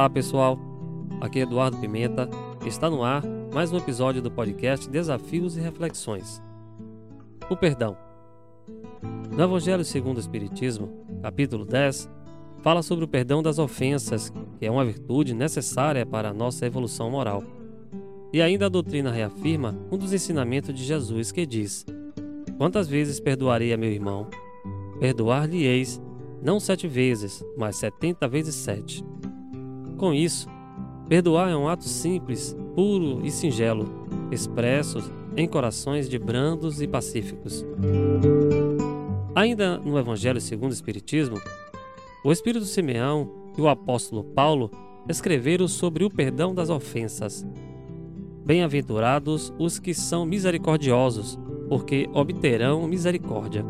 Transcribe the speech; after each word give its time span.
Olá 0.00 0.08
pessoal, 0.08 0.58
aqui 1.20 1.40
é 1.40 1.42
Eduardo 1.42 1.76
Pimenta, 1.76 2.26
está 2.64 2.88
no 2.88 3.04
ar 3.04 3.22
mais 3.52 3.70
um 3.70 3.76
episódio 3.76 4.22
do 4.22 4.30
podcast 4.30 4.88
Desafios 4.88 5.58
e 5.58 5.60
Reflexões. 5.60 6.42
O 7.50 7.54
perdão. 7.54 7.94
No 9.30 9.44
Evangelho 9.44 9.84
segundo 9.84 10.16
o 10.16 10.20
Espiritismo, 10.20 11.04
capítulo 11.20 11.66
10, 11.66 12.08
fala 12.62 12.82
sobre 12.82 13.04
o 13.04 13.08
perdão 13.08 13.42
das 13.42 13.58
ofensas, 13.58 14.32
que 14.58 14.64
é 14.64 14.70
uma 14.70 14.86
virtude 14.86 15.34
necessária 15.34 16.06
para 16.06 16.30
a 16.30 16.34
nossa 16.34 16.64
evolução 16.64 17.10
moral. 17.10 17.44
E 18.32 18.40
ainda 18.40 18.64
a 18.64 18.70
doutrina 18.70 19.10
reafirma 19.10 19.78
um 19.92 19.98
dos 19.98 20.14
ensinamentos 20.14 20.74
de 20.74 20.82
Jesus 20.82 21.30
que 21.30 21.44
diz: 21.44 21.84
Quantas 22.56 22.88
vezes 22.88 23.20
perdoarei 23.20 23.70
a 23.70 23.76
meu 23.76 23.90
irmão? 23.90 24.28
Perdoar-lhe-eis, 24.98 26.00
não 26.42 26.58
sete 26.58 26.88
vezes, 26.88 27.44
mas 27.54 27.76
setenta 27.76 28.26
vezes 28.26 28.54
sete. 28.54 29.04
Com 30.00 30.14
isso, 30.14 30.48
perdoar 31.10 31.50
é 31.50 31.54
um 31.54 31.68
ato 31.68 31.84
simples, 31.84 32.56
puro 32.74 33.20
e 33.22 33.30
singelo, 33.30 34.06
expresso 34.32 35.12
em 35.36 35.46
corações 35.46 36.08
de 36.08 36.18
brandos 36.18 36.80
e 36.80 36.88
pacíficos. 36.88 37.66
Ainda 39.34 39.76
no 39.76 39.98
Evangelho 39.98 40.40
segundo 40.40 40.70
o 40.70 40.74
Espiritismo, 40.74 41.38
o 42.24 42.32
Espírito 42.32 42.64
Simeão 42.64 43.30
e 43.58 43.60
o 43.60 43.68
apóstolo 43.68 44.24
Paulo 44.24 44.70
escreveram 45.06 45.68
sobre 45.68 46.02
o 46.02 46.08
perdão 46.08 46.54
das 46.54 46.70
ofensas. 46.70 47.46
Bem-aventurados 48.42 49.52
os 49.58 49.78
que 49.78 49.92
são 49.92 50.24
misericordiosos, 50.24 51.38
porque 51.68 52.08
obterão 52.14 52.88
misericórdia. 52.88 53.62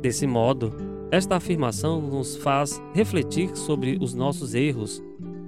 Desse 0.00 0.26
modo, 0.26 0.87
esta 1.10 1.36
afirmação 1.36 2.00
nos 2.00 2.36
faz 2.36 2.80
refletir 2.94 3.56
sobre 3.56 3.98
os 4.00 4.12
nossos 4.14 4.54
erros, 4.54 5.02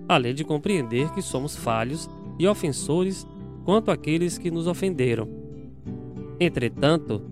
além 0.08 0.34
de 0.34 0.44
compreender 0.44 1.10
que 1.10 1.20
somos 1.20 1.54
falhos 1.54 2.08
e 2.38 2.46
ofensores 2.46 3.26
quanto 3.64 3.90
aqueles 3.90 4.38
que 4.38 4.50
nos 4.50 4.66
ofenderam. 4.66 5.28
Entretanto, 6.38 7.22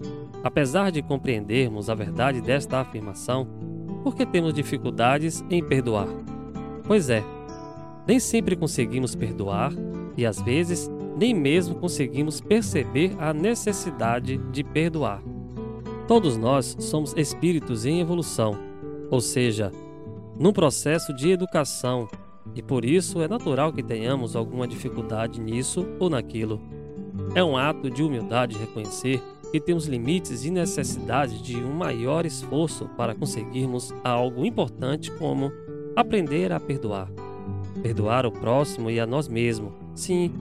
apesar 0.45 0.93
de 0.93 1.01
compreendermos 1.01 1.89
a 1.89 1.95
verdade 1.95 2.43
desta 2.43 2.81
afirmação, 2.81 3.49
por 4.05 4.15
que 4.15 4.27
temos 4.27 4.53
dificuldades 4.53 5.43
em 5.51 5.65
perdoar? 5.65 6.09
Pois 6.87 7.09
é, 7.09 7.25
nem 8.07 8.21
sempre 8.21 8.55
conseguimos 8.55 9.15
perdoar 9.15 9.73
e 10.17 10.27
às 10.27 10.41
vezes 10.41 10.91
nem 11.17 11.35
mesmo 11.35 11.75
conseguimos 11.77 12.41
perceber 12.41 13.17
a 13.19 13.33
necessidade 13.33 14.37
de 14.53 14.63
perdoar. 14.63 15.23
Todos 16.09 16.39
nós 16.39 16.75
somos 16.81 17.13
espíritos 17.19 17.85
em 17.85 18.01
evolução, 18.01 18.59
ou 19.11 19.21
seja, 19.21 19.71
num 20.41 20.55
processo 20.55 21.13
de 21.13 21.31
educação, 21.31 22.09
e 22.55 22.63
por 22.63 22.83
isso 22.83 23.21
é 23.21 23.29
natural 23.29 23.75
que 23.75 23.83
tenhamos 23.83 24.35
alguma 24.35 24.67
dificuldade 24.67 25.39
nisso 25.39 25.87
ou 26.01 26.09
naquilo. 26.09 26.59
É 27.35 27.45
um 27.45 27.59
ato 27.59 27.91
de 27.91 28.03
humildade 28.03 28.57
reconhecer 28.57 29.23
que 29.53 29.61
temos 29.61 29.85
limites 29.85 30.47
e 30.47 30.51
necessidade 30.51 31.43
de 31.43 31.57
um 31.57 31.75
maior 31.75 32.25
esforço 32.25 32.89
para 32.97 33.15
conseguirmos 33.15 33.93
algo 34.03 34.47
importante 34.47 35.11
como 35.13 35.53
aprender 35.95 36.53
a 36.53 36.59
perdoar. 36.59 37.11
Perdoar 37.83 38.25
o 38.25 38.33
próximo 38.33 38.91
e 38.91 38.99
a 38.99 39.07
nós 39.07 39.29
mesmos, 39.29 39.75
sim, 39.95 40.33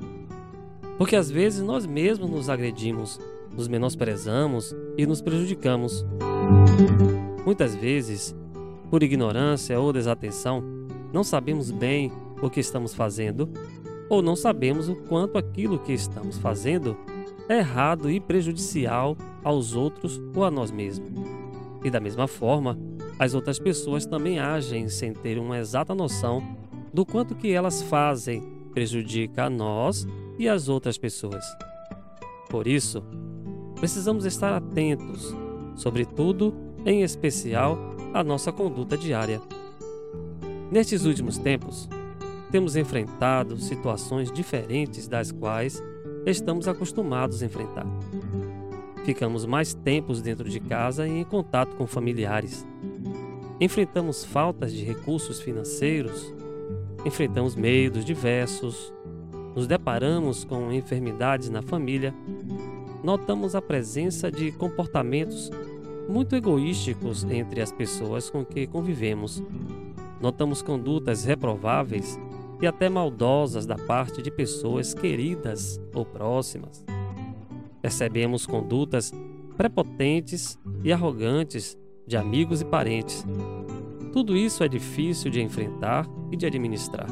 porque 0.98 1.18
às 1.18 1.30
vezes 1.30 1.62
nós 1.62 1.86
mesmos 1.86 2.30
nos 2.30 2.50
agredimos, 2.50 3.20
nos 3.58 3.68
menosprezamos 3.68 4.74
e 4.96 5.06
nos 5.06 5.22
prejudicamos. 5.22 6.06
Muitas 7.44 7.76
vezes, 7.76 8.36
por 8.90 9.02
ignorância 9.02 9.80
ou 9.80 9.92
desatenção, 9.92 10.64
não 11.12 11.24
sabemos 11.24 11.72
bem 11.72 12.12
o 12.42 12.50
que 12.50 12.60
estamos 12.60 12.94
fazendo 12.94 13.50
ou 14.10 14.22
não 14.22 14.36
sabemos 14.36 14.88
o 14.88 14.96
quanto 14.96 15.38
aquilo 15.38 15.80
que 15.80 15.92
estamos 15.92 16.38
fazendo 16.38 16.96
é 17.50 17.58
errado 17.58 18.10
e 18.10 18.20
prejudicial 18.20 19.18
aos 19.44 19.76
outros 19.76 20.22
ou 20.36 20.46
a 20.46 20.52
nós 20.52 20.72
mesmos. 20.72 21.10
E 21.84 21.90
da 21.90 22.00
mesma 22.00 22.28
forma, 22.28 22.78
as 23.20 23.34
outras 23.34 23.60
pessoas 23.60 24.06
também 24.06 24.40
agem 24.40 24.88
sem 24.88 25.14
ter 25.14 25.38
uma 25.38 25.58
exata 25.58 25.96
noção 25.96 26.44
do 26.94 27.06
quanto 27.06 27.36
que 27.36 27.52
elas 27.52 27.82
fazem 27.82 28.42
prejudica 28.74 29.46
a 29.46 29.50
nós 29.50 30.08
e 30.38 30.48
as 30.48 30.70
outras 30.70 30.98
pessoas. 30.98 31.44
Por 32.50 32.68
isso, 32.68 33.04
precisamos 33.80 34.26
estar 34.26 34.54
atentos, 34.54 35.36
sobretudo, 35.76 36.54
em 36.86 37.04
especial, 37.04 37.78
à 38.14 38.24
nossa 38.24 38.52
conduta 38.52 38.98
diária. 38.98 39.42
Nestes 40.72 41.06
últimos 41.06 41.38
tempos, 41.38 41.88
temos 42.52 42.76
enfrentado 42.76 43.58
situações 43.58 44.32
diferentes 44.32 45.08
das 45.08 45.32
quais 45.32 45.84
estamos 46.26 46.68
acostumados 46.68 47.42
a 47.42 47.46
enfrentar. 47.46 47.86
Ficamos 49.06 49.46
mais 49.46 49.74
tempos 49.74 50.22
dentro 50.22 50.50
de 50.50 50.60
casa 50.60 51.08
e 51.08 51.20
em 51.20 51.24
contato 51.24 51.76
com 51.76 51.88
familiares. 51.88 52.66
Enfrentamos 53.60 54.26
faltas 54.26 54.74
de 54.74 54.84
recursos 54.84 55.40
financeiros, 55.40 56.34
enfrentamos 57.06 57.56
medos 57.56 58.04
diversos, 58.04 58.94
nos 59.56 59.66
deparamos 59.66 60.44
com 60.44 60.72
enfermidades 60.72 61.50
na 61.50 61.62
família, 61.62 62.14
notamos 63.04 63.56
a 63.56 63.62
presença 63.62 64.32
de 64.32 64.52
comportamentos 64.52 65.52
muito 66.08 66.36
egoísticos 66.36 67.24
entre 67.26 67.62
as 67.62 67.72
pessoas 67.72 68.30
com 68.30 68.46
que 68.46 68.66
convivemos. 68.66 69.44
Notamos 70.22 70.62
condutas 70.62 71.24
reprováveis 71.24 72.20
e 72.62 72.66
até 72.66 72.90
maldosas 72.90 73.66
da 73.66 73.76
parte 73.76 74.22
de 74.22 74.32
pessoas 74.32 74.94
queridas 74.94 75.80
ou 75.94 76.06
próximas. 76.06 76.84
Percebemos 77.82 78.46
condutas 78.46 79.14
prepotentes 79.56 80.58
e 80.84 80.92
arrogantes 80.92 81.78
de 82.06 82.16
amigos 82.16 82.62
e 82.62 82.66
parentes. 82.66 83.26
Tudo 84.14 84.36
isso 84.36 84.64
é 84.64 84.68
difícil 84.68 85.30
de 85.30 85.42
enfrentar 85.42 86.08
e 86.32 86.38
de 86.38 86.46
administrar. 86.46 87.08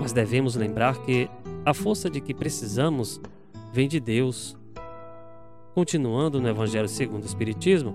Mas 0.00 0.12
devemos 0.12 0.54
lembrar 0.54 1.02
que 1.02 1.28
a 1.64 1.74
força 1.74 2.08
de 2.08 2.20
que 2.20 2.32
precisamos 2.32 3.20
vem 3.72 3.88
de 3.88 3.98
Deus. 3.98 4.56
Continuando 5.76 6.40
no 6.40 6.48
Evangelho 6.48 6.88
segundo 6.88 7.24
o 7.24 7.26
Espiritismo, 7.26 7.94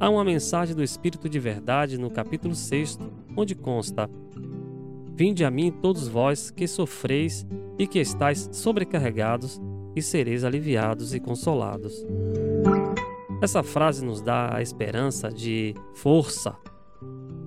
há 0.00 0.10
uma 0.10 0.24
mensagem 0.24 0.74
do 0.74 0.82
Espírito 0.82 1.28
de 1.28 1.38
Verdade 1.38 1.96
no 1.96 2.10
capítulo 2.10 2.52
6, 2.52 2.98
onde 3.36 3.54
consta: 3.54 4.10
Vinde 5.14 5.44
a 5.44 5.50
mim 5.50 5.70
todos 5.70 6.08
vós 6.08 6.50
que 6.50 6.66
sofreis 6.66 7.46
e 7.78 7.86
que 7.86 8.00
estáis 8.00 8.48
sobrecarregados, 8.50 9.60
e 9.94 10.02
sereis 10.02 10.42
aliviados 10.42 11.14
e 11.14 11.20
consolados. 11.20 12.04
Essa 13.40 13.62
frase 13.62 14.04
nos 14.04 14.20
dá 14.20 14.56
a 14.56 14.60
esperança 14.60 15.28
de 15.28 15.74
força. 15.94 16.56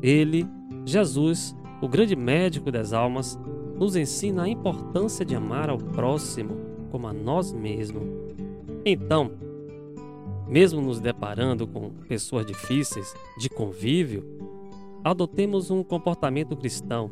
Ele, 0.02 0.48
Jesus, 0.86 1.54
o 1.82 1.90
grande 1.90 2.16
médico 2.16 2.72
das 2.72 2.94
almas, 2.94 3.38
nos 3.76 3.98
ensina 3.98 4.44
a 4.44 4.50
importância 4.50 5.26
de 5.26 5.36
amar 5.36 5.70
ao 5.70 5.78
próximo 5.78 6.56
como 6.90 7.08
a 7.08 7.12
nós 7.12 7.52
mesmos. 7.52 8.08
Então, 8.86 9.49
mesmo 10.50 10.82
nos 10.82 11.00
deparando 11.00 11.68
com 11.68 11.92
pessoas 12.08 12.46
difíceis 12.46 13.14
de 13.38 13.50
convívio, 13.50 14.26
adotemos 15.04 15.70
um 15.70 15.84
comportamento 15.84 16.58
cristão, 16.58 17.10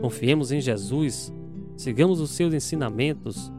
confiemos 0.00 0.52
em 0.52 0.60
Jesus, 0.60 1.32
sigamos 1.76 2.20
os 2.20 2.30
seus 2.30 2.54
ensinamentos, 2.54 3.52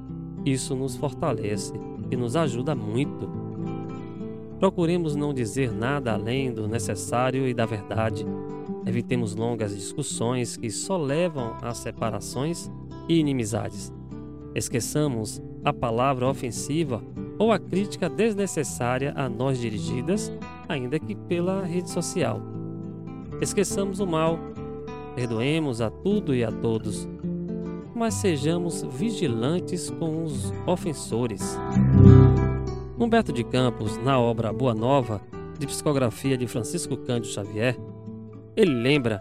isso 0.45 0.75
nos 0.75 0.95
fortalece 0.95 1.73
e 2.09 2.15
nos 2.15 2.35
ajuda 2.35 2.73
muito. 2.73 3.29
Procuremos 4.59 5.15
não 5.15 5.33
dizer 5.33 5.71
nada 5.71 6.13
além 6.13 6.53
do 6.53 6.67
necessário 6.67 7.47
e 7.47 7.53
da 7.53 7.65
verdade 7.65 8.25
Evitemos 8.85 9.35
longas 9.35 9.75
discussões 9.75 10.57
que 10.57 10.69
só 10.71 10.97
levam 10.97 11.55
a 11.61 11.73
separações 11.73 12.69
e 13.07 13.19
inimizades. 13.19 13.93
Esqueçamos 14.55 15.41
a 15.63 15.71
palavra 15.71 16.27
ofensiva 16.27 17.01
ou 17.41 17.51
a 17.51 17.57
crítica 17.57 18.07
desnecessária 18.07 19.13
a 19.15 19.27
nós 19.27 19.57
dirigidas, 19.57 20.31
ainda 20.69 20.99
que 20.99 21.15
pela 21.15 21.63
rede 21.63 21.89
social. 21.89 22.39
Esqueçamos 23.41 23.99
o 23.99 24.05
mal, 24.05 24.37
perdoemos 25.15 25.81
a 25.81 25.89
tudo 25.89 26.35
e 26.35 26.43
a 26.43 26.51
todos, 26.51 27.09
mas 27.95 28.13
sejamos 28.13 28.83
vigilantes 28.83 29.89
com 29.89 30.23
os 30.23 30.53
ofensores. 30.67 31.57
Humberto 32.99 33.33
de 33.33 33.43
Campos, 33.43 33.97
na 33.97 34.19
obra 34.19 34.53
Boa 34.53 34.75
Nova, 34.75 35.19
de 35.57 35.65
psicografia 35.65 36.37
de 36.37 36.45
Francisco 36.45 36.95
Cândido 36.95 37.33
Xavier, 37.33 37.75
ele 38.55 38.75
lembra 38.75 39.19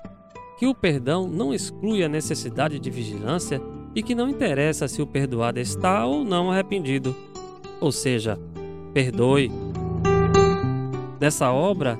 que 0.58 0.66
o 0.66 0.74
perdão 0.74 1.26
não 1.26 1.54
exclui 1.54 2.04
a 2.04 2.08
necessidade 2.08 2.78
de 2.78 2.90
vigilância 2.90 3.62
e 3.94 4.02
que 4.02 4.14
não 4.14 4.28
interessa 4.28 4.86
se 4.86 5.00
o 5.00 5.06
perdoado 5.06 5.58
está 5.58 6.04
ou 6.04 6.22
não 6.22 6.50
arrependido. 6.50 7.16
Ou 7.80 7.90
seja, 7.90 8.38
perdoe. 8.92 9.50
Nessa 11.20 11.50
obra, 11.52 11.98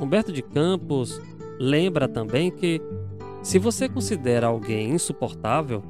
Humberto 0.00 0.32
de 0.32 0.42
Campos 0.42 1.20
lembra 1.58 2.08
também 2.08 2.50
que 2.50 2.80
Se 3.42 3.58
você 3.58 3.88
considera 3.88 4.46
alguém 4.46 4.90
insuportável, 4.90 5.82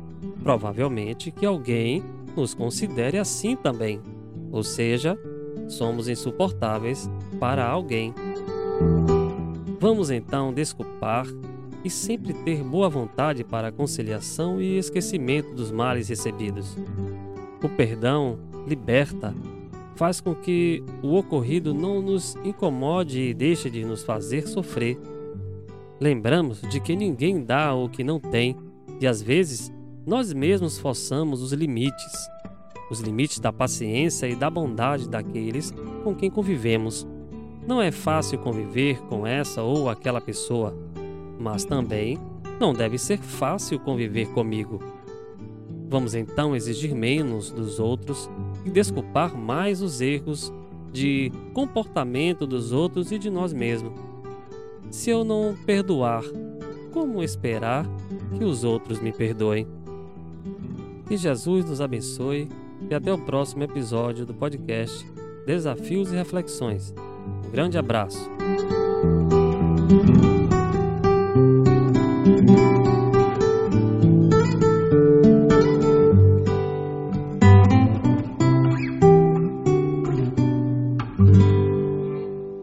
provavelmente 0.42 1.30
que 1.30 1.44
alguém 1.44 2.02
nos 2.34 2.54
considere 2.54 3.18
assim 3.18 3.54
também. 3.54 4.00
Ou 4.50 4.62
seja, 4.62 5.18
somos 5.68 6.08
insuportáveis 6.08 7.10
para 7.38 7.66
alguém. 7.66 8.14
Vamos 9.78 10.10
então 10.10 10.52
desculpar 10.52 11.26
e 11.84 11.90
sempre 11.90 12.32
ter 12.32 12.62
boa 12.62 12.88
vontade 12.88 13.44
para 13.44 13.68
a 13.68 13.72
conciliação 13.72 14.60
e 14.60 14.78
esquecimento 14.78 15.52
dos 15.54 15.70
males 15.70 16.08
recebidos. 16.08 16.76
O 17.62 17.68
perdão 17.68 18.38
liberta, 18.66 19.34
faz 19.94 20.20
com 20.20 20.34
que 20.34 20.82
o 21.02 21.14
ocorrido 21.16 21.72
não 21.72 22.00
nos 22.00 22.34
incomode 22.44 23.20
e 23.20 23.34
deixe 23.34 23.70
de 23.70 23.84
nos 23.84 24.02
fazer 24.02 24.48
sofrer. 24.48 24.98
Lembramos 26.00 26.60
de 26.62 26.80
que 26.80 26.96
ninguém 26.96 27.44
dá 27.44 27.74
o 27.74 27.88
que 27.88 28.02
não 28.02 28.18
tem 28.18 28.56
e 29.00 29.06
às 29.06 29.22
vezes 29.22 29.72
nós 30.04 30.32
mesmos 30.32 30.78
forçamos 30.78 31.42
os 31.42 31.52
limites, 31.52 32.28
os 32.90 33.00
limites 33.00 33.38
da 33.38 33.52
paciência 33.52 34.26
e 34.26 34.34
da 34.34 34.50
bondade 34.50 35.08
daqueles 35.08 35.72
com 36.02 36.14
quem 36.14 36.30
convivemos. 36.30 37.06
Não 37.66 37.80
é 37.80 37.92
fácil 37.92 38.38
conviver 38.38 39.00
com 39.02 39.24
essa 39.24 39.62
ou 39.62 39.88
aquela 39.88 40.20
pessoa, 40.20 40.76
mas 41.38 41.64
também 41.64 42.18
não 42.58 42.72
deve 42.72 42.98
ser 42.98 43.18
fácil 43.18 43.78
conviver 43.78 44.26
comigo. 44.30 44.91
Vamos 45.92 46.14
então 46.14 46.56
exigir 46.56 46.94
menos 46.94 47.50
dos 47.50 47.78
outros 47.78 48.30
e 48.64 48.70
desculpar 48.70 49.36
mais 49.36 49.82
os 49.82 50.00
erros 50.00 50.50
de 50.90 51.30
comportamento 51.52 52.46
dos 52.46 52.72
outros 52.72 53.12
e 53.12 53.18
de 53.18 53.28
nós 53.28 53.52
mesmos. 53.52 53.92
Se 54.90 55.10
eu 55.10 55.22
não 55.22 55.54
perdoar, 55.66 56.24
como 56.94 57.22
esperar 57.22 57.86
que 58.38 58.42
os 58.42 58.64
outros 58.64 59.00
me 59.00 59.12
perdoem? 59.12 59.66
Que 61.06 61.18
Jesus 61.18 61.66
nos 61.66 61.82
abençoe 61.82 62.48
e 62.88 62.94
até 62.94 63.12
o 63.12 63.18
próximo 63.18 63.62
episódio 63.62 64.24
do 64.24 64.32
podcast 64.32 65.06
Desafios 65.44 66.10
e 66.10 66.16
Reflexões. 66.16 66.94
Um 67.46 67.50
grande 67.50 67.76
abraço. 67.76 68.30